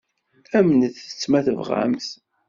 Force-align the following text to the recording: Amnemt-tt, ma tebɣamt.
Amnemt-tt, 0.57 1.23
ma 1.29 1.39
tebɣamt. 1.45 2.07